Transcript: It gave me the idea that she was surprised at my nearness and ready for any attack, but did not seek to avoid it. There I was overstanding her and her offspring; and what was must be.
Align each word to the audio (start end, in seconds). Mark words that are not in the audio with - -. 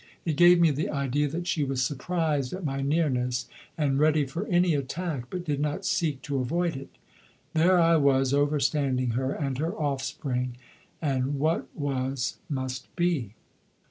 It 0.25 0.35
gave 0.35 0.59
me 0.59 0.71
the 0.71 0.89
idea 0.89 1.27
that 1.27 1.45
she 1.45 1.63
was 1.63 1.85
surprised 1.85 2.53
at 2.53 2.65
my 2.65 2.81
nearness 2.81 3.47
and 3.77 3.99
ready 3.99 4.25
for 4.25 4.47
any 4.47 4.73
attack, 4.73 5.25
but 5.29 5.45
did 5.45 5.59
not 5.59 5.85
seek 5.85 6.23
to 6.23 6.39
avoid 6.39 6.75
it. 6.75 6.89
There 7.53 7.79
I 7.79 7.97
was 7.97 8.33
overstanding 8.33 9.13
her 9.13 9.31
and 9.31 9.59
her 9.59 9.75
offspring; 9.75 10.55
and 11.03 11.37
what 11.37 11.67
was 11.77 12.37
must 12.49 12.87
be. 12.95 13.35